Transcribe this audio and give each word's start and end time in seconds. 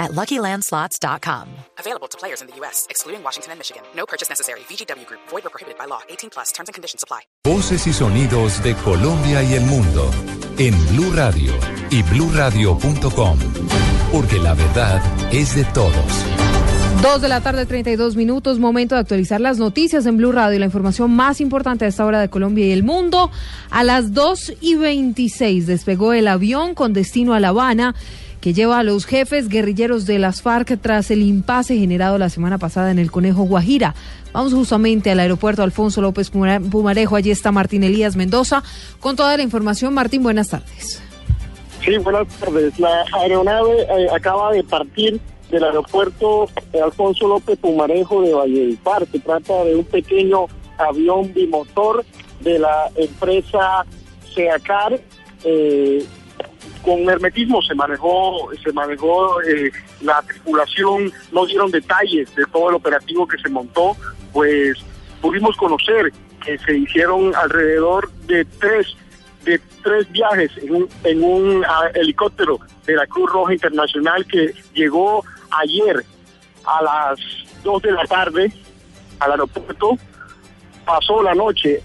at 0.00 0.10
LuckyLandSlots.com. 0.12 1.46
Available 1.78 2.08
to 2.08 2.18
players 2.18 2.40
in 2.42 2.48
the 2.48 2.56
U.S., 2.56 2.88
excluding 2.90 3.22
Washington 3.22 3.52
and 3.52 3.60
Michigan. 3.60 3.82
No 3.94 4.06
purchase 4.06 4.28
necessary. 4.28 4.60
VGW 4.60 5.06
Group. 5.06 5.20
Void 5.28 5.46
or 5.46 5.50
prohibited 5.50 5.78
by 5.78 5.84
law. 5.84 6.00
18 6.08 6.30
plus. 6.30 6.50
Terms 6.50 6.68
and 6.68 6.74
conditions 6.74 7.04
apply. 7.04 7.20
Voces 7.44 7.86
y 7.86 7.92
sonidos 7.92 8.60
de 8.64 8.74
Colombia 8.74 9.42
y 9.44 9.54
el 9.54 9.62
mundo 9.66 10.10
en 10.58 10.74
Blue 10.88 11.12
Radio 11.14 11.54
y 11.90 12.02
BlueRadio.com. 12.02 13.38
Porque 14.10 14.38
la 14.38 14.54
verdad 14.54 15.00
es 15.32 15.54
de 15.54 15.64
todos. 15.66 16.49
Dos 17.02 17.22
de 17.22 17.28
la 17.28 17.40
tarde, 17.40 17.64
32 17.64 18.14
minutos, 18.14 18.58
momento 18.58 18.94
de 18.94 19.00
actualizar 19.00 19.40
las 19.40 19.56
noticias 19.56 20.04
en 20.04 20.18
Blue 20.18 20.32
Radio 20.32 20.58
la 20.58 20.66
información 20.66 21.10
más 21.10 21.40
importante 21.40 21.86
a 21.86 21.88
esta 21.88 22.04
hora 22.04 22.20
de 22.20 22.28
Colombia 22.28 22.66
y 22.66 22.72
el 22.72 22.82
mundo. 22.82 23.30
A 23.70 23.84
las 23.84 24.12
2 24.12 24.56
y 24.60 24.74
26 24.74 25.66
despegó 25.66 26.12
el 26.12 26.28
avión 26.28 26.74
con 26.74 26.92
destino 26.92 27.32
a 27.32 27.40
La 27.40 27.48
Habana 27.48 27.94
que 28.42 28.52
lleva 28.52 28.78
a 28.78 28.82
los 28.82 29.06
jefes 29.06 29.48
guerrilleros 29.48 30.04
de 30.04 30.18
las 30.18 30.42
FARC 30.42 30.78
tras 30.78 31.10
el 31.10 31.22
impasse 31.22 31.78
generado 31.78 32.18
la 32.18 32.28
semana 32.28 32.58
pasada 32.58 32.90
en 32.90 32.98
el 32.98 33.10
Conejo 33.10 33.44
Guajira. 33.44 33.94
Vamos 34.34 34.52
justamente 34.52 35.10
al 35.10 35.20
aeropuerto 35.20 35.62
Alfonso 35.62 36.02
López 36.02 36.30
Pumarejo. 36.30 37.16
Allí 37.16 37.30
está 37.30 37.50
Martín 37.50 37.82
Elías 37.82 38.14
Mendoza 38.14 38.62
con 39.00 39.16
toda 39.16 39.38
la 39.38 39.42
información. 39.42 39.94
Martín, 39.94 40.22
buenas 40.22 40.48
tardes. 40.48 41.02
Sí, 41.82 41.96
buenas 41.96 42.28
tardes. 42.36 42.78
La 42.78 43.04
aeronave 43.14 43.82
eh, 43.82 44.08
acaba 44.14 44.52
de 44.52 44.62
partir 44.64 45.18
del 45.50 45.64
aeropuerto 45.64 46.48
Alfonso 46.82 47.28
López 47.28 47.58
Pumarejo 47.58 48.22
de 48.22 48.32
Valledupar. 48.34 49.06
Se 49.10 49.18
trata 49.18 49.64
de 49.64 49.76
un 49.76 49.84
pequeño 49.84 50.46
avión 50.78 51.32
bimotor 51.32 52.04
de 52.40 52.58
la 52.58 52.90
empresa 52.96 53.84
SEACAR. 54.34 55.00
Eh, 55.44 56.04
con 56.82 57.08
hermetismo 57.08 57.60
se 57.62 57.74
manejó, 57.74 58.48
se 58.62 58.72
manejó 58.72 59.40
eh, 59.42 59.70
la 60.00 60.22
tripulación, 60.22 61.12
no 61.32 61.46
dieron 61.46 61.70
detalles 61.70 62.34
de 62.34 62.44
todo 62.46 62.70
el 62.70 62.76
operativo 62.76 63.26
que 63.26 63.38
se 63.38 63.48
montó, 63.48 63.96
pues 64.32 64.78
pudimos 65.20 65.56
conocer 65.56 66.12
que 66.44 66.58
se 66.58 66.78
hicieron 66.78 67.34
alrededor 67.34 68.10
de 68.26 68.44
tres 68.44 68.96
de 69.44 69.60
tres 69.82 70.10
viajes 70.10 70.50
en 70.58 70.74
un, 70.74 70.88
en 71.04 71.22
un 71.22 71.64
ah, 71.66 71.88
helicóptero 71.94 72.58
de 72.86 72.94
la 72.94 73.06
Cruz 73.06 73.30
Roja 73.30 73.52
Internacional 73.54 74.26
que 74.26 74.54
llegó 74.74 75.24
ayer 75.50 76.04
a 76.64 76.82
las 76.82 77.20
dos 77.62 77.82
de 77.82 77.92
la 77.92 78.04
tarde 78.04 78.52
al 79.18 79.32
aeropuerto, 79.32 79.98
pasó 80.84 81.22
la 81.22 81.34
noche 81.34 81.82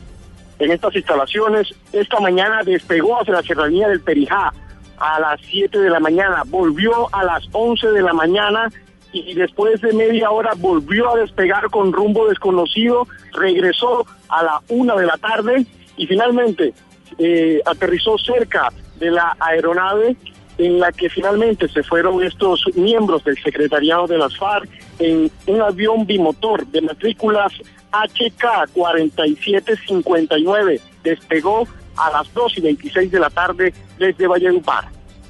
en 0.59 0.71
estas 0.71 0.95
instalaciones, 0.95 1.73
esta 1.91 2.19
mañana 2.19 2.63
despegó 2.63 3.19
hacia 3.19 3.33
la 3.33 3.43
serranía 3.43 3.89
del 3.89 4.01
Perijá, 4.01 4.53
a 4.97 5.19
las 5.19 5.41
7 5.41 5.77
de 5.77 5.89
la 5.89 5.99
mañana, 5.99 6.43
volvió 6.45 7.13
a 7.13 7.23
las 7.23 7.43
11 7.51 7.87
de 7.87 8.01
la 8.01 8.13
mañana 8.13 8.71
y 9.11 9.33
después 9.33 9.81
de 9.81 9.93
media 9.93 10.31
hora 10.31 10.53
volvió 10.57 11.13
a 11.13 11.19
despegar 11.19 11.69
con 11.69 11.91
rumbo 11.91 12.27
desconocido, 12.27 13.07
regresó 13.33 14.05
a 14.29 14.43
la 14.43 14.61
1 14.69 14.95
de 14.97 15.05
la 15.05 15.17
tarde 15.17 15.65
y 15.97 16.07
finalmente 16.07 16.73
eh, 17.17 17.61
aterrizó 17.65 18.17
cerca 18.17 18.71
de 18.97 19.11
la 19.11 19.35
aeronave 19.39 20.17
en 20.57 20.79
la 20.79 20.91
que 20.91 21.09
finalmente 21.09 21.67
se 21.67 21.83
fueron 21.83 22.23
estos 22.23 22.63
miembros 22.75 23.23
del 23.23 23.37
secretariado 23.41 24.07
de 24.07 24.17
las 24.17 24.35
FARC 24.37 24.67
en 24.99 25.29
un 25.47 25.61
avión 25.61 26.05
bimotor 26.05 26.65
de 26.67 26.81
matrículas 26.81 27.53
HK 27.91 28.71
4759. 28.73 30.81
Despegó 31.03 31.67
a 31.97 32.11
las 32.11 32.33
2 32.33 32.57
y 32.57 32.61
26 32.61 33.11
de 33.11 33.19
la 33.19 33.29
tarde 33.29 33.73
desde 33.97 34.27
Valledupar. 34.27 34.85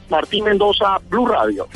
Martín 0.09 0.45
Mendoza, 0.45 0.99
Blue 1.09 1.27
Radio. 1.27 1.67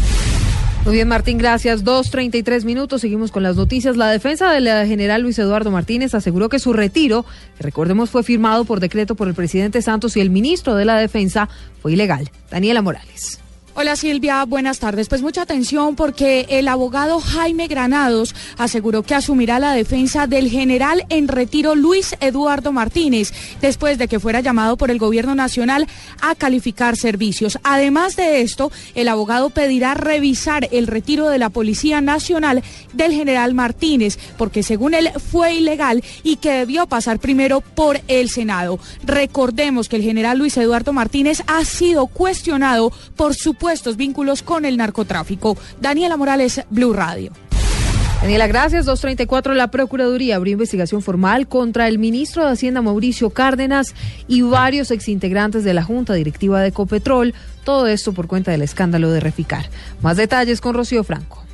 Muy 0.85 0.95
bien, 0.95 1.07
Martín, 1.07 1.38
gracias. 1.38 1.84
2.33 1.84 2.63
minutos, 2.63 3.01
seguimos 3.01 3.31
con 3.31 3.44
las 3.44 3.56
noticias. 3.56 3.97
La 3.97 4.09
defensa 4.09 4.51
del 4.51 4.67
general 4.88 5.22
Luis 5.22 5.38
Eduardo 5.38 5.72
Martínez 5.72 6.16
aseguró 6.16 6.50
que 6.50 6.57
su 6.57 6.73
retiro, 6.73 7.25
que 7.57 7.63
recordemos 7.63 8.09
fue 8.09 8.23
firmado 8.23 8.66
por 8.66 8.79
decreto 8.79 9.16
por 9.16 9.28
el 9.28 9.35
presidente 9.35 9.81
Santos 9.81 10.18
y 10.18 10.22
el 10.22 10.29
ministro 10.29 10.75
de 10.75 10.85
la 10.85 10.97
Defensa, 10.97 11.50
fue 11.81 11.94
ilegal. 11.94 12.31
Daniela 12.50 12.81
Morales. 12.81 13.39
Hola 13.75 13.96
Silvia, 13.96 14.44
buenas 14.46 14.80
tardes. 14.80 15.07
Pues 15.07 15.22
mucha 15.22 15.44
atención 15.44 15.96
porque 15.96 16.47
el 16.50 16.68
abogado 16.68 17.22
Jaime 17.22 17.68
Granados 17.68 18.35
aseguró 18.57 19.03
que 19.03 19.13
asumirá 19.13 19.59
la 19.59 19.74
defensa 19.74 20.25
del 20.25 20.50
general 20.50 21.06
en 21.09 21.28
retiro 21.28 21.75
Luis 21.75 22.16
Eduardo 22.19 22.72
Martínez 22.72 23.31
después 23.62 24.00
de 24.00 24.07
que 24.07 24.19
fuera 24.19 24.41
llamado 24.41 24.75
por 24.75 24.90
el 24.90 24.97
gobierno 24.97 25.35
nacional 25.35 25.88
a 26.19 26.34
calificar 26.34 26.97
servicios. 26.97 27.59
Además 27.63 28.16
de 28.16 28.41
esto, 28.41 28.72
el 28.96 29.07
abogado 29.07 29.52
pedirá 29.52 29.94
revisar 29.94 30.68
el 30.72 30.88
retiro 30.88 31.30
de 31.30 31.38
la 31.38 31.50
Policía 31.50 32.01
Nacional 32.01 32.63
del 32.94 33.13
general 33.13 33.53
Martínez 33.53 34.18
porque 34.38 34.63
según 34.63 34.96
él 34.96 35.12
fue 35.31 35.53
ilegal 35.53 36.03
y 36.24 36.38
que 36.38 36.51
debió 36.51 36.88
pasar 36.88 37.19
primero 37.19 37.62
por 37.62 38.01
el 38.07 38.30
Senado. 38.30 38.80
Recordemos 39.03 39.88
que 39.88 39.97
el 39.97 40.03
general 40.03 40.40
Luis 40.40 40.57
Eduardo 40.57 40.91
Martínez 40.91 41.44
ha 41.46 41.63
sido 41.66 42.07
cuestionado 42.07 42.91
por 43.16 43.36
su 43.36 43.58
estos 43.67 43.97
vínculos 43.97 44.43
con 44.43 44.63
el 44.63 44.77
narcotráfico. 44.77 45.57
Daniela 45.81 46.15
Morales, 46.15 46.61
Blue 46.69 46.93
Radio. 46.93 47.31
Daniela, 48.21 48.47
gracias. 48.47 48.85
234. 48.85 49.53
La 49.53 49.71
Procuraduría 49.71 50.35
abrió 50.35 50.53
investigación 50.53 51.01
formal 51.01 51.47
contra 51.47 51.87
el 51.87 51.99
ministro 51.99 52.45
de 52.45 52.51
Hacienda 52.51 52.81
Mauricio 52.81 53.29
Cárdenas 53.29 53.95
y 54.27 54.41
varios 54.41 54.91
exintegrantes 54.91 55.63
de 55.63 55.73
la 55.73 55.83
Junta 55.83 56.13
Directiva 56.13 56.61
de 56.61 56.73
Copetrol. 56.73 57.33
Todo 57.63 57.87
esto 57.87 58.13
por 58.13 58.27
cuenta 58.27 58.51
del 58.51 58.61
escándalo 58.61 59.09
de 59.09 59.21
Reficar. 59.21 59.69
Más 60.01 60.17
detalles 60.17 60.59
con 60.59 60.75
Rocío 60.75 61.03
Franco. 61.05 61.48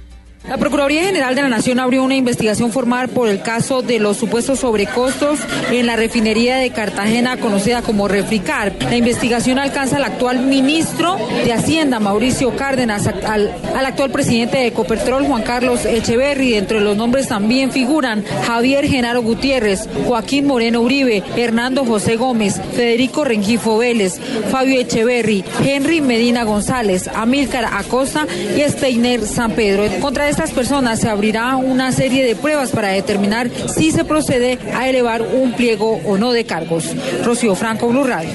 La 0.48 0.58
Procuraduría 0.58 1.04
General 1.04 1.34
de 1.34 1.42
la 1.42 1.50
Nación 1.50 1.80
abrió 1.80 2.04
una 2.04 2.16
investigación 2.16 2.72
formal 2.72 3.10
por 3.10 3.30
el 3.30 3.42
caso 3.42 3.82
de 3.82 3.98
los 3.98 4.18
supuestos 4.18 4.60
sobrecostos 4.60 5.40
en 5.72 5.88
la 5.88 5.96
refinería 5.96 6.58
de 6.58 6.70
Cartagena 6.70 7.38
conocida 7.38 7.82
como 7.82 8.08
Refricar. 8.08 8.72
La 8.80 8.96
investigación 8.96 9.58
alcanza 9.58 9.96
al 9.96 10.04
actual 10.04 10.42
ministro 10.42 11.18
de 11.44 11.52
Hacienda, 11.52 12.00
Mauricio 12.00 12.56
Cárdenas, 12.56 13.08
al, 13.08 13.56
actual 13.74 14.12
presidente 14.12 14.58
de 14.58 14.68
Ecopetrol, 14.68 15.26
Juan 15.26 15.42
Carlos 15.42 15.84
Echeverry. 15.84 16.54
Entre 16.54 16.80
los 16.80 16.96
nombres 16.96 17.28
también 17.28 17.72
figuran 17.72 18.24
Javier 18.46 18.88
Genaro 18.88 19.24
Gutiérrez, 19.24 19.90
Joaquín 20.06 20.46
Moreno 20.46 20.82
Uribe, 20.82 21.24
Hernando 21.36 21.86
José 21.86 22.18
Gómez, 22.18 22.62
Federico 22.76 23.24
Rengifo 23.24 23.80
Vélez, 23.80 24.20
Fabio 24.52 24.80
Echeverry, 24.80 25.44
Henry 25.66 26.02
Medina 26.02 26.44
González, 26.44 27.08
Amílcar 27.08 27.66
Acosta 27.66 28.28
y 28.56 28.62
Steiner 28.70 29.26
San 29.26 29.52
Pedro. 29.54 29.86
Contra 30.00 30.35
estas 30.36 30.52
personas 30.52 31.00
se 31.00 31.08
abrirá 31.08 31.56
una 31.56 31.94
serie 31.94 32.26
de 32.26 32.36
pruebas 32.36 32.72
para 32.72 32.90
determinar 32.90 33.50
si 33.74 33.94
se 33.94 34.04
procede 34.04 34.60
a 34.76 34.90
elevar 34.90 35.22
un 35.22 35.54
pliego 35.54 36.02
o 36.06 36.18
no 36.18 36.34
de 36.34 36.44
cargos. 36.46 36.94
Rocío 37.24 37.56
Franco, 37.56 37.88
Blue 37.88 38.04
Radio. 38.04 38.32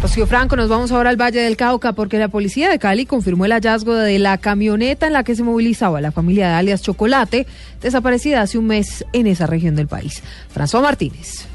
Rocío 0.00 0.28
Franco, 0.28 0.54
nos 0.54 0.68
vamos 0.68 0.92
ahora 0.92 1.10
al 1.10 1.20
Valle 1.20 1.40
del 1.40 1.56
Cauca 1.56 1.92
porque 1.92 2.20
la 2.20 2.28
policía 2.28 2.70
de 2.70 2.78
Cali 2.78 3.04
confirmó 3.04 3.46
el 3.46 3.52
hallazgo 3.52 3.96
de 3.96 4.20
la 4.20 4.38
camioneta 4.38 5.08
en 5.08 5.14
la 5.14 5.24
que 5.24 5.34
se 5.34 5.42
movilizaba 5.42 6.00
la 6.00 6.12
familia 6.12 6.50
de 6.50 6.54
alias 6.54 6.82
Chocolate, 6.82 7.44
desaparecida 7.82 8.40
hace 8.40 8.58
un 8.58 8.68
mes 8.68 9.04
en 9.12 9.26
esa 9.26 9.48
región 9.48 9.74
del 9.74 9.88
país. 9.88 10.22
François 10.54 10.82
Martínez. 10.82 11.48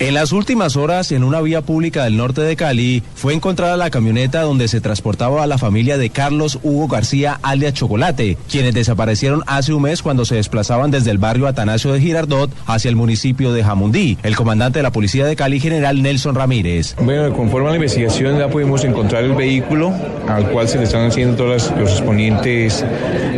En 0.00 0.14
las 0.14 0.30
últimas 0.30 0.76
horas, 0.76 1.10
en 1.10 1.24
una 1.24 1.40
vía 1.40 1.60
pública 1.60 2.04
del 2.04 2.16
norte 2.16 2.40
de 2.42 2.54
Cali, 2.54 3.02
fue 3.16 3.34
encontrada 3.34 3.76
la 3.76 3.90
camioneta 3.90 4.42
donde 4.42 4.68
se 4.68 4.80
transportaba 4.80 5.42
a 5.42 5.48
la 5.48 5.58
familia 5.58 5.98
de 5.98 6.10
Carlos 6.10 6.60
Hugo 6.62 6.86
García, 6.86 7.40
alias 7.42 7.74
Chocolate, 7.74 8.38
quienes 8.48 8.74
desaparecieron 8.74 9.42
hace 9.48 9.72
un 9.72 9.82
mes 9.82 10.00
cuando 10.00 10.24
se 10.24 10.36
desplazaban 10.36 10.92
desde 10.92 11.10
el 11.10 11.18
barrio 11.18 11.48
Atanasio 11.48 11.92
de 11.92 12.00
Girardot 12.00 12.48
hacia 12.66 12.88
el 12.88 12.94
municipio 12.94 13.52
de 13.52 13.64
Jamundí. 13.64 14.18
El 14.22 14.36
comandante 14.36 14.78
de 14.78 14.84
la 14.84 14.92
policía 14.92 15.26
de 15.26 15.34
Cali, 15.34 15.58
general 15.58 16.00
Nelson 16.00 16.36
Ramírez. 16.36 16.94
Bueno, 17.02 17.34
conforme 17.34 17.66
a 17.66 17.70
la 17.70 17.76
investigación 17.76 18.38
ya 18.38 18.48
pudimos 18.48 18.84
encontrar 18.84 19.24
el 19.24 19.34
vehículo 19.34 19.92
al 20.28 20.48
cual 20.52 20.68
se 20.68 20.78
le 20.78 20.84
están 20.84 21.08
haciendo 21.08 21.36
todos 21.36 21.72
los 21.76 21.90
exponientes 21.90 22.84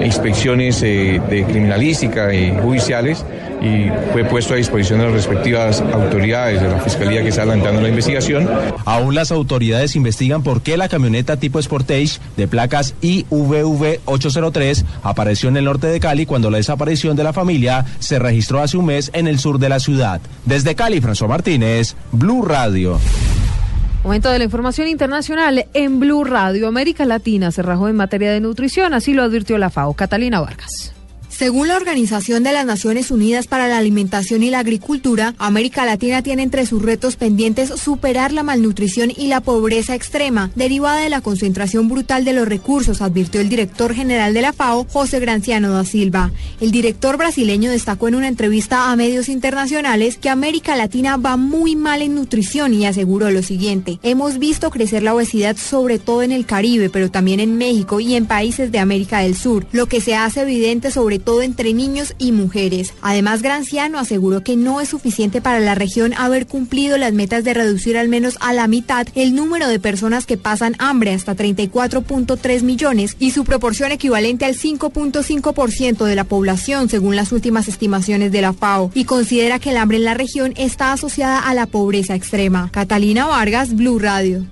inspecciones 0.05 0.83
eh, 0.83 1.23
de 1.31 1.43
criminalística 1.45 2.35
y 2.35 2.55
judiciales 2.61 3.25
y 3.61 3.91
fue 4.13 4.25
puesto 4.25 4.55
a 4.55 4.57
disposición 4.57 5.01
de 5.01 5.07
las 5.07 5.15
respectivas 5.15 5.81
autoridades 5.81 6.63
de 6.63 6.69
la 6.69 6.81
Fiscalía 6.81 7.23
que 7.23 7.29
está 7.29 7.43
adelantando 7.43 7.81
la 7.81 7.89
investigación. 7.89 8.49
Aún 8.85 9.15
las 9.15 9.31
autoridades 9.33 9.97
investigan 9.97 10.43
por 10.43 10.63
qué 10.63 10.77
la 10.77 10.89
camioneta 10.89 11.37
tipo 11.37 11.61
Sportage 11.61 12.19
de 12.37 12.49
placas 12.49 12.95
IVV 13.01 14.01
803 14.05 14.85
apareció 15.03 15.49
en 15.49 15.57
el 15.57 15.65
norte 15.65 15.87
de 15.89 16.01
Cali 16.01 16.27
cuando 16.27 16.51
la 16.51 16.59
desaparición 16.59 17.17
de 17.17 17.25
la 17.25 17.33
familia 17.33 17.85
se 17.99 18.19
registró 18.19 18.61
hace 18.61 18.77
un 18.77 18.87
mes 18.87 19.11
en 19.15 19.27
el 19.27 19.39
sur 19.39 19.59
de 19.59 19.69
la 19.69 19.81
ciudad. 19.81 20.21
Desde 20.45 20.75
Cali, 20.75 21.01
François 21.01 21.29
Martínez, 21.29 21.95
Blue 22.13 22.43
Radio. 22.45 22.99
Momento 24.03 24.31
de 24.31 24.39
la 24.39 24.45
información 24.45 24.89
internacional 24.89 25.67
en 25.75 26.01
Blue 26.01 26.25
Radio. 26.25 26.69
América 26.69 27.05
Latina 27.05 27.51
se 27.51 27.61
rajó 27.61 27.89
en 27.89 27.97
materia 27.97 28.33
de 28.33 28.41
nutrición, 28.41 28.95
así 28.95 29.13
lo 29.13 29.23
advirtió 29.23 29.59
la 29.59 29.69
FAO. 29.69 29.93
Catalina 29.93 30.41
Vargas. 30.41 30.95
Según 31.41 31.69
la 31.69 31.77
Organización 31.77 32.43
de 32.43 32.53
las 32.53 32.67
Naciones 32.67 33.11
Unidas 33.11 33.47
para 33.47 33.67
la 33.67 33.79
Alimentación 33.79 34.43
y 34.43 34.51
la 34.51 34.59
Agricultura, 34.59 35.35
América 35.39 35.87
Latina 35.87 36.21
tiene 36.21 36.43
entre 36.43 36.67
sus 36.67 36.83
retos 36.83 37.17
pendientes 37.17 37.71
superar 37.81 38.31
la 38.35 38.43
malnutrición 38.43 39.11
y 39.11 39.29
la 39.29 39.41
pobreza 39.41 39.95
extrema, 39.95 40.51
derivada 40.55 41.01
de 41.01 41.09
la 41.09 41.23
concentración 41.23 41.89
brutal 41.89 42.27
de 42.27 42.35
los 42.35 42.47
recursos, 42.47 43.01
advirtió 43.01 43.41
el 43.41 43.49
director 43.49 43.95
general 43.95 44.35
de 44.35 44.43
la 44.43 44.53
FAO, 44.53 44.87
José 44.93 45.19
Granciano 45.19 45.73
da 45.73 45.83
Silva. 45.87 46.31
El 46.61 46.73
director 46.73 47.17
brasileño 47.17 47.71
destacó 47.71 48.09
en 48.09 48.17
una 48.17 48.29
entrevista 48.29 48.93
a 48.93 48.97
medios 48.97 49.31
internacionales 49.31 50.19
que 50.19 50.29
América 50.29 50.77
Latina 50.77 51.17
va 51.17 51.39
muy 51.39 51.75
mal 51.75 52.03
en 52.03 52.17
nutrición 52.17 52.75
y 52.75 52.85
aseguró 52.85 53.31
lo 53.31 53.43
siguiente, 53.43 53.99
hemos 54.03 54.39
visto 54.39 54.69
crecer 54.69 55.03
la 55.03 55.15
obesidad 55.15 55.57
sobre 55.57 55.99
todo 55.99 56.23
en 56.23 56.33
el 56.33 56.45
Caribe, 56.45 56.91
pero 56.91 57.11
también 57.11 57.41
en 57.41 57.57
México 57.57 57.99
y 57.99 58.15
en 58.15 58.27
países 58.27 58.71
de 58.71 58.79
América 58.79 59.21
del 59.21 59.35
Sur, 59.35 59.67
lo 59.73 59.87
que 59.87 60.03
se 60.03 60.15
hace 60.15 60.43
evidente 60.43 60.91
sobre 60.91 61.19
todo 61.19 61.30
entre 61.41 61.73
niños 61.73 62.15
y 62.19 62.33
mujeres. 62.33 62.93
Además, 63.01 63.43
Granciano 63.43 63.99
aseguró 63.99 64.43
que 64.43 64.57
no 64.57 64.81
es 64.81 64.89
suficiente 64.89 65.41
para 65.41 65.61
la 65.61 65.75
región 65.75 66.13
haber 66.15 66.47
cumplido 66.47 66.99
las 66.99 67.13
metas 67.13 67.45
de 67.45 67.55
reducir 67.55 67.97
al 67.97 68.09
menos 68.09 68.37
a 68.41 68.53
la 68.53 68.67
mitad 68.67 69.07
el 69.15 69.35
número 69.35 69.69
de 69.69 69.79
personas 69.79 70.27
que 70.27 70.37
pasan 70.37 70.75
hambre 70.79 71.15
hasta 71.15 71.37
34.3 71.37 72.63
millones 72.63 73.17
y 73.19 73.31
su 73.31 73.45
proporción 73.45 73.93
equivalente 73.93 74.45
al 74.45 74.57
5.5% 74.57 76.05
de 76.05 76.17
la 76.17 76.25
población 76.25 76.89
según 76.89 77.17
las 77.17 77.33
últimas 77.33 77.69
estimaciones 77.69 78.33
de 78.33 78.43
la 78.43 78.53
FAO 78.53 78.91
y 78.95 79.05
considera 79.05 79.59
que 79.59 79.71
el 79.71 79.77
hambre 79.77 79.99
en 79.99 80.05
la 80.05 80.15
región 80.15 80.53
está 80.57 80.93
asociada 80.93 81.39
a 81.39 81.55
la 81.55 81.67
pobreza 81.67 82.15
extrema. 82.15 82.71
Catalina 82.73 83.27
Vargas, 83.27 83.75
Blue 83.75 83.99
Radio. 83.99 84.45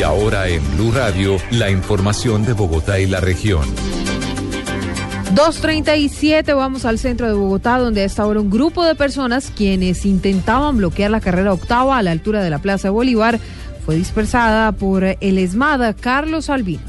Y 0.00 0.02
ahora 0.02 0.48
en 0.48 0.62
Blue 0.76 0.92
Radio, 0.92 1.36
la 1.50 1.68
información 1.68 2.42
de 2.46 2.54
Bogotá 2.54 2.98
y 2.98 3.06
la 3.06 3.20
región. 3.20 3.66
2.37, 5.34 6.56
vamos 6.56 6.86
al 6.86 6.98
centro 6.98 7.26
de 7.26 7.34
Bogotá, 7.34 7.76
donde 7.76 8.04
está 8.04 8.22
ahora 8.22 8.40
un 8.40 8.48
grupo 8.48 8.82
de 8.86 8.94
personas 8.94 9.52
quienes 9.54 10.06
intentaban 10.06 10.78
bloquear 10.78 11.10
la 11.10 11.20
carrera 11.20 11.52
octava 11.52 11.98
a 11.98 12.02
la 12.02 12.12
altura 12.12 12.42
de 12.42 12.48
la 12.48 12.60
Plaza 12.60 12.88
Bolívar 12.88 13.38
fue 13.84 13.96
dispersada 13.96 14.72
por 14.72 15.04
el 15.04 15.36
ESMADA 15.36 15.92
Carlos 15.92 16.48
Albino. 16.48 16.80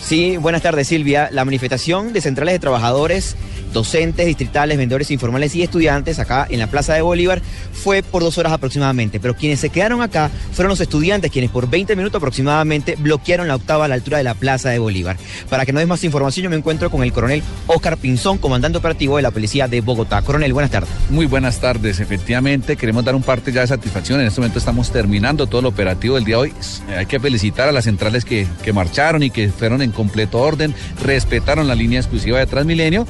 Sí, 0.00 0.38
buenas 0.38 0.62
tardes 0.62 0.88
Silvia. 0.88 1.28
La 1.30 1.44
manifestación 1.44 2.14
de 2.14 2.22
centrales 2.22 2.54
de 2.54 2.58
trabajadores 2.58 3.36
docentes, 3.72 4.26
distritales, 4.26 4.78
vendedores 4.78 5.10
informales 5.10 5.54
y 5.54 5.62
estudiantes 5.62 6.18
acá 6.18 6.46
en 6.48 6.58
la 6.58 6.66
Plaza 6.66 6.94
de 6.94 7.02
Bolívar 7.02 7.42
fue 7.72 8.02
por 8.02 8.22
dos 8.22 8.38
horas 8.38 8.52
aproximadamente. 8.52 9.20
Pero 9.20 9.34
quienes 9.34 9.60
se 9.60 9.70
quedaron 9.70 10.02
acá 10.02 10.30
fueron 10.52 10.70
los 10.70 10.80
estudiantes 10.80 11.30
quienes 11.30 11.50
por 11.50 11.68
20 11.68 11.96
minutos 11.96 12.18
aproximadamente 12.18 12.96
bloquearon 12.98 13.48
la 13.48 13.56
octava 13.56 13.84
a 13.84 13.88
la 13.88 13.94
altura 13.94 14.18
de 14.18 14.24
la 14.24 14.34
Plaza 14.34 14.70
de 14.70 14.78
Bolívar. 14.78 15.16
Para 15.48 15.66
que 15.66 15.72
no 15.72 15.78
des 15.78 15.88
más 15.88 16.04
información, 16.04 16.44
yo 16.44 16.50
me 16.50 16.56
encuentro 16.56 16.90
con 16.90 17.02
el 17.02 17.12
coronel 17.12 17.42
Oscar 17.66 17.96
Pinzón, 17.96 18.38
comandante 18.38 18.78
operativo 18.78 19.16
de 19.16 19.22
la 19.22 19.30
Policía 19.30 19.68
de 19.68 19.80
Bogotá. 19.80 20.22
Coronel, 20.22 20.52
buenas 20.52 20.70
tardes. 20.70 20.90
Muy 21.10 21.26
buenas 21.26 21.60
tardes. 21.60 22.00
Efectivamente, 22.00 22.76
queremos 22.76 23.04
dar 23.04 23.14
un 23.14 23.22
parte 23.22 23.52
ya 23.52 23.62
de 23.62 23.66
satisfacción. 23.66 24.20
En 24.20 24.26
este 24.26 24.40
momento 24.40 24.58
estamos 24.58 24.90
terminando 24.90 25.46
todo 25.46 25.60
el 25.60 25.66
operativo 25.66 26.16
del 26.16 26.24
día 26.24 26.36
de 26.36 26.42
hoy. 26.42 26.52
Hay 26.96 27.06
que 27.06 27.20
felicitar 27.20 27.68
a 27.68 27.72
las 27.72 27.84
centrales 27.84 28.24
que, 28.24 28.46
que 28.62 28.72
marcharon 28.72 29.22
y 29.22 29.30
que 29.30 29.48
fueron 29.48 29.82
en 29.82 29.92
completo 29.92 30.38
orden, 30.38 30.74
respetaron 31.02 31.68
la 31.68 31.74
línea 31.74 32.00
exclusiva 32.00 32.38
de 32.38 32.46
Transmilenio 32.46 33.06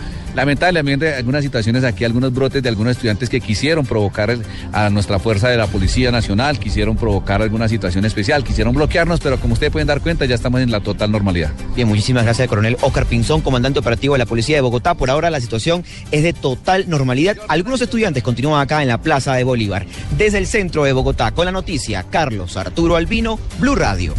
Lamentablemente, 0.53 1.15
algunas 1.15 1.43
situaciones 1.43 1.83
aquí, 1.83 2.05
algunos 2.05 2.31
brotes 2.31 2.63
de 2.63 2.69
algunos 2.69 2.91
estudiantes 2.91 3.31
que 3.31 3.41
quisieron 3.41 3.87
provocar 3.87 4.37
a 4.71 4.91
nuestra 4.91 5.19
fuerza 5.19 5.49
de 5.49 5.57
la 5.57 5.67
Policía 5.67 6.11
Nacional, 6.11 6.59
quisieron 6.59 6.95
provocar 6.95 7.41
alguna 7.41 7.71
situación 7.71 8.05
especial, 8.05 8.45
quisieron 8.45 8.75
bloquearnos, 8.75 9.19
pero 9.21 9.41
como 9.41 9.55
ustedes 9.55 9.73
pueden 9.73 9.89
dar 9.89 10.03
cuenta, 10.03 10.27
ya 10.27 10.35
estamos 10.35 10.61
en 10.61 10.71
la 10.71 10.81
total 10.81 11.11
normalidad. 11.11 11.53
Bien, 11.75 11.89
muchísimas 11.89 12.25
gracias, 12.25 12.49
coronel 12.49 12.77
Oscar 12.83 13.07
Pinzón, 13.07 13.41
comandante 13.41 13.79
operativo 13.79 14.13
de 14.13 14.19
la 14.19 14.27
Policía 14.27 14.57
de 14.57 14.61
Bogotá. 14.61 14.93
Por 14.93 15.09
ahora 15.09 15.31
la 15.31 15.41
situación 15.41 15.87
es 16.11 16.23
de 16.23 16.35
total 16.35 16.85
normalidad. 16.87 17.39
Algunos 17.49 17.81
estudiantes 17.81 18.23
continúan 18.23 18.61
acá 18.61 18.83
en 18.83 18.89
la 18.89 19.01
Plaza 19.01 19.33
de 19.33 19.45
Bolívar. 19.45 19.87
Desde 20.19 20.37
el 20.37 20.47
centro 20.47 20.85
de 20.85 20.93
Bogotá, 20.93 21.31
con 21.31 21.47
la 21.47 21.53
noticia, 21.53 22.05
Carlos 22.11 22.59
Arturo 22.59 22.97
Albino, 22.97 23.39
Blue 23.59 23.75
Radio. 23.75 24.13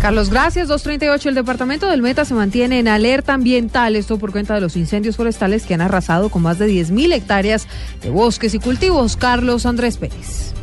Carlos, 0.00 0.30
gracias. 0.30 0.68
238. 0.68 1.28
El 1.28 1.34
departamento 1.34 1.86
del 1.86 2.00
Meta 2.00 2.24
se 2.24 2.32
mantiene 2.32 2.78
en 2.78 2.88
alerta 2.88 3.34
ambiental. 3.34 3.96
Esto 3.96 4.18
por 4.18 4.32
cuenta 4.32 4.54
de 4.54 4.62
los 4.62 4.76
incendios 4.76 5.16
forestales 5.16 5.66
que 5.66 5.74
han 5.74 5.82
arrasado 5.82 6.30
con 6.30 6.42
más 6.42 6.58
de 6.58 6.68
10.000 6.68 7.12
hectáreas 7.12 7.66
de 8.02 8.08
bosques 8.08 8.54
y 8.54 8.58
cultivos. 8.58 9.16
Carlos 9.16 9.66
Andrés 9.66 9.98
Pérez. 9.98 10.54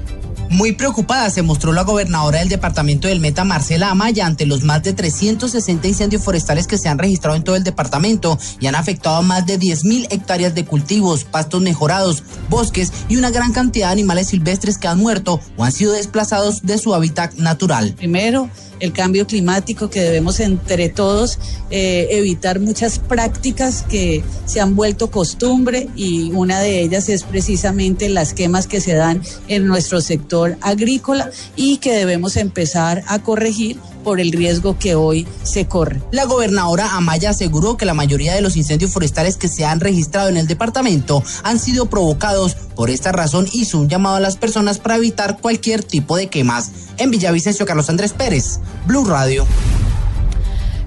Muy 0.49 0.71
preocupada 0.71 1.29
se 1.29 1.41
mostró 1.41 1.73
la 1.73 1.83
gobernadora 1.83 2.39
del 2.39 2.47
departamento 2.47 3.09
del 3.09 3.19
Meta, 3.19 3.43
Marcela 3.43 3.89
Amaya, 3.89 4.25
ante 4.25 4.45
los 4.45 4.63
más 4.63 4.81
de 4.81 4.93
360 4.93 5.87
incendios 5.87 6.23
forestales 6.23 6.67
que 6.67 6.77
se 6.77 6.87
han 6.87 6.97
registrado 6.97 7.35
en 7.35 7.43
todo 7.43 7.57
el 7.57 7.65
departamento 7.65 8.39
y 8.61 8.67
han 8.67 8.75
afectado 8.75 9.17
a 9.17 9.21
más 9.21 9.45
de 9.45 9.59
10.000 9.59 10.07
hectáreas 10.09 10.55
de 10.55 10.63
cultivos, 10.63 11.25
pastos 11.25 11.61
mejorados, 11.61 12.23
bosques 12.49 12.93
y 13.09 13.17
una 13.17 13.29
gran 13.29 13.51
cantidad 13.51 13.87
de 13.87 13.93
animales 13.93 14.27
silvestres 14.27 14.77
que 14.77 14.87
han 14.87 14.99
muerto 14.99 15.41
o 15.57 15.65
han 15.65 15.71
sido 15.73 15.91
desplazados 15.91 16.61
de 16.63 16.77
su 16.77 16.95
hábitat 16.95 17.33
natural. 17.35 17.93
Primero, 17.97 18.49
el 18.79 18.93
cambio 18.93 19.25
climático, 19.25 19.89
que 19.89 20.01
debemos 20.01 20.39
entre 20.39 20.89
todos 20.89 21.39
eh, 21.71 22.07
evitar 22.11 22.59
muchas 22.59 22.99
prácticas 22.99 23.83
que 23.83 24.23
se 24.45 24.61
han 24.61 24.75
vuelto 24.75 25.09
costumbre 25.09 25.89
y 25.95 26.31
una 26.31 26.59
de 26.59 26.81
ellas 26.81 27.09
es 27.09 27.23
precisamente 27.23 28.07
las 28.07 28.33
quemas 28.33 28.67
que 28.67 28.79
se 28.79 28.93
dan 28.93 29.21
en 29.47 29.65
nuestro 29.65 29.99
sector 29.99 30.36
agrícola 30.61 31.29
y 31.55 31.77
que 31.77 31.93
debemos 31.93 32.37
empezar 32.37 33.03
a 33.07 33.19
corregir 33.19 33.77
por 34.03 34.19
el 34.19 34.31
riesgo 34.31 34.77
que 34.79 34.95
hoy 34.95 35.27
se 35.43 35.67
corre. 35.67 36.01
La 36.11 36.25
gobernadora 36.25 36.95
Amaya 36.95 37.31
aseguró 37.31 37.75
que 37.75 37.85
la 37.85 37.93
mayoría 37.93 38.33
de 38.33 38.41
los 38.41 38.55
incendios 38.55 38.91
forestales 38.91 39.35
que 39.35 39.47
se 39.47 39.65
han 39.65 39.79
registrado 39.79 40.29
en 40.29 40.37
el 40.37 40.47
departamento 40.47 41.23
han 41.43 41.59
sido 41.59 41.87
provocados. 41.89 42.55
Por 42.75 42.89
esta 42.89 43.11
razón 43.11 43.47
hizo 43.51 43.79
un 43.79 43.89
llamado 43.89 44.15
a 44.15 44.21
las 44.21 44.37
personas 44.37 44.79
para 44.79 44.95
evitar 44.95 45.39
cualquier 45.39 45.83
tipo 45.83 46.15
de 46.15 46.27
quemas. 46.27 46.71
En 46.97 47.11
Villavicencio, 47.11 47.65
Carlos 47.65 47.89
Andrés 47.89 48.13
Pérez, 48.13 48.59
Blue 48.85 49.05
Radio. 49.05 49.45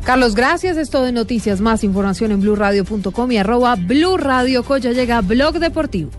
Carlos, 0.04 0.34
gracias. 0.34 0.76
Es 0.76 0.90
todo 0.90 1.04
de 1.04 1.12
noticias. 1.12 1.60
Más 1.60 1.84
información 1.84 2.32
en 2.32 2.40
blurradio.com 2.40 3.32
y 3.32 3.36
arroba 3.36 3.76
Blue 3.76 4.16
Radio 4.16 4.64
Coya 4.64 4.92
llega 4.92 5.20
Blog 5.20 5.58
Deportivo. 5.58 6.10